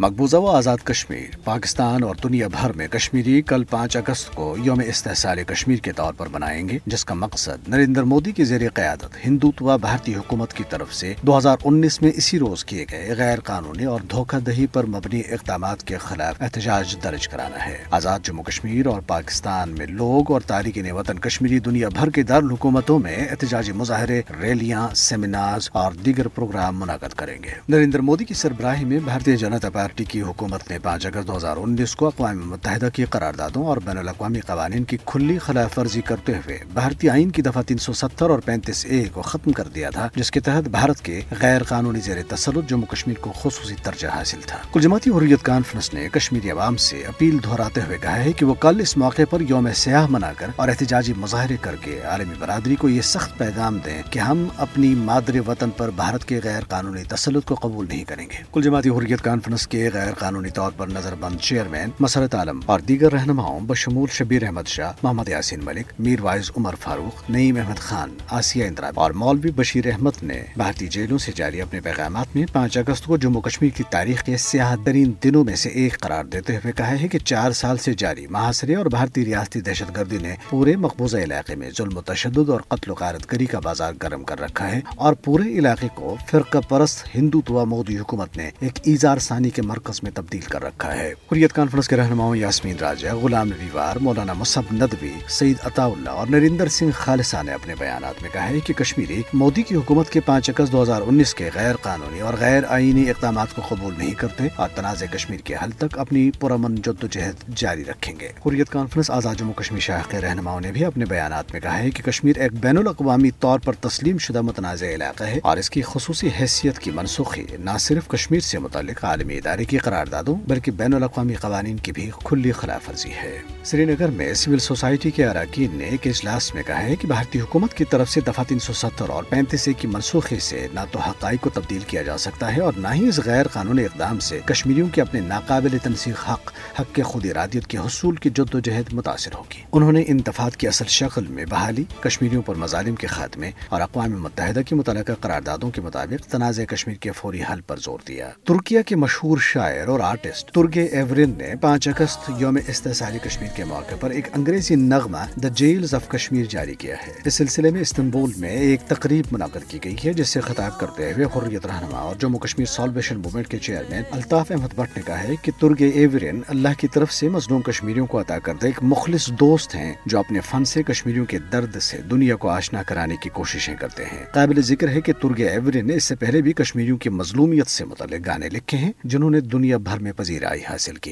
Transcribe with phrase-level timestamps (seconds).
[0.00, 4.82] مقبوضہ و آزاد کشمیر، پاکستان اور دنیا بھر میں کشمیری کل پانچ اگست کو یوم
[4.86, 9.26] استحصال کشمیر کے طور پر منائیں گے، جس کا مقصد نریندر مودی کی زیر قیادت
[9.26, 13.40] ہندوتوا بھارتی حکومت کی طرف سے دو ہزار انیس میں اسی روز کیے گئے غیر
[13.40, 18.44] قانونی اور دھوکہ دہی پر مبنی اقدامات کے خلاف احتجاج درج کرانا ہے۔ آزاد جموں
[18.44, 23.72] کشمیر اور پاکستان میں لوگ اور تارکین وطن کشمیری دنیا بھر کے دارالحکومتوں میں احتجاجی
[23.72, 29.36] مظاہرے، ریلیاں سیمینار اور دیگر پروگرام منعقد کریں گے۔ نریندر مودی کی سربراہی میں بھارتی
[29.36, 33.66] جنتا پارٹی کی حکومت نے پانچ اگست دو ہزار انیس کو اقوام متحدہ کی قراردادوں
[33.66, 37.78] اور بین الاقوامی قوانین کی کھلی خلاف ورزی کرتے ہوئے بھارتی آئین کی دفعہ تین
[37.78, 41.20] سو ستر اور پینتیس اے کو ختم کر دیا تھا، جس کے تحت بھارت کے
[41.40, 45.94] غیر قانونی زیر تسلط جموں کشمیر کو خصوصی درجہ حاصل تھا۔ کل جماعتی حریت کانفرنس
[45.94, 49.40] نے کشمیری عوام سے اپیل دہراتے ہوئے کہا ہے کہ وہ کل اس موقع پر
[49.40, 53.78] یوم سیاح منا کر اور احتجاجی مظاہرے کر کے عالمی برادری کو یہ سخت پیغام
[53.84, 58.04] دیں کہ ہم اپنی مادر وطن پر بھارت کے غیر قانونی تسلط کو قبول نہیں
[58.04, 62.34] کریں گے۔ کل جماعتی حریت کانفرنس کے غیر قانونی طور پر نظر بند چیئرمین مسرت
[62.34, 67.30] عالم اور دیگر رہنماؤں بشمول شبیر احمد شاہ، محمد یاسین ملک، میر وائز عمر فاروق،
[67.30, 71.80] نعیم احمد خان، آسیہ اندرا اور مولوی بشیر احمد نے بھارتی جیلوں سے جاری اپنے
[71.80, 75.68] پیغامات میں پانچ اگست کو جموں کشمیر کی تاریخ کے سیاح ترین دنوں میں سے
[75.68, 79.60] ایک قرار دیتے ہوئے کہا ہے کہ چار سال سے جاری محاصرے اور بھارتی ریاستی
[79.60, 83.46] دہشت گردی نے پورے مقبوضہ علاقے میں ظلم و تشدد اور قتل و غارت گری
[83.46, 88.36] کا بازار گرم کر رکھا ہے اور پورے علاقے کو فرقہ پرست ہندوتوا مودی حکومت
[88.36, 92.36] نے ایک ایزار ثانی کے مرکز میں تبدیل کر رکھا ہے۔ حریت کانفرنس کے رہنماؤں
[92.36, 97.36] یاسمین راجہ، غلام نبی وار، مولانا مصب ندوی سعید عطا اللہ اور نریندر سنگھ خالصہ
[97.42, 100.82] نے اپنے بیانات میں کہا ہے کہ کشمیری مودی کی حکومت کے پانچ اگست دو
[100.82, 105.06] ہزار انیس کے غیر قانونی اور غیر آئینی اقدامات کو قبول نہیں کرتے۔ اور تنازع
[105.06, 109.34] کشمیر کے حل تک اپنی پرامن جد و جہد جاری رکھیں گے۔ حریت کانفرنس آزاد
[109.34, 112.52] جموں کشمیر شاہ کے رہنماؤں نے بھی اپنے بیانات میں کہا ہے کہ کشمیر ایک
[112.52, 116.90] بین الاقوامی طور پر تسلیم شدہ متنازع علاقہ ہے اور اس کی خصوصی حیثیت کی
[116.90, 121.92] منسوخی نہ صرف کشمیر سے متعلق عالمی ادارے کی قراردادوں بلکہ بین الاقوامی قوانین کی
[121.92, 126.54] بھی کھلی خلاف ورزی ہے۔ سری نگر میں سول سوسائٹی کے اراکین نے ایک اجلاس
[126.54, 129.68] میں کہا ہے کہ بھارتی حکومت کی طرف سے دفعہ تین سو ستر اور پینتیس
[129.78, 133.08] کی منسوخی سے نہ تو حقائق کو تبدیل کیا جا سکتا ہے اور نہ ہی
[133.08, 137.66] اس غیر قانونی اقدام سے کشمیریوں کے اپنے ناقابل تنسیق حق حق کے خود ارادیت
[137.66, 141.26] کے حصول کی جد و جہد متاثر ہوگی۔ انہوں نے ان دفعات کی اصل شکل
[141.26, 146.24] میں بحالی، کشمیریوں پر مظالم کے خاتمے اور اقوام متحدہ کی متعلقہ قراردادوں کے مطابق
[146.24, 150.82] تنازع کشمیر کے فوری حل پر زور دیا۔ ترکیا کے مشہور شاعر اور آرٹسٹ ترگے
[150.82, 155.94] ایورن نے پانچ اگست یوم استحصالی کشمیر کے موقع پر ایک انگریزی نغمہ دا جیلز
[155.94, 159.96] آف کشمیر جاری کیا ہے۔ اس سلسلے میں استنبول میں ایک تقریب منعقد کی گئی
[160.04, 164.02] ہے، جس سے خطاب کرتے ہوئے حریت رہنما اور جموں کشمیر سالویشن موومنٹ کے چیئرمین
[164.10, 168.06] الطاف احمد بٹ نے کہا ہے کہ ترگے ایورن اللہ کی طرف سے مظلوم کشمیریوں
[168.06, 171.98] کو عطا کردہ ایک مخلص دوست ہیں جو اپنے فن سے کشمیریوں کے درد سے
[172.10, 175.94] دنیا کو آشنا کرانے کی کوششیں کرتے ہیں۔ قابل ذکر ہے کہ ترگے ایورن نے
[175.94, 179.76] اس سے پہلے بھی کشمیریوں کی مظلومیت سے متعلق گانے لکھے ہیں، جنہوں نے دنیا
[179.76, 181.08] بھر میں پذیرائی حاصل کی۔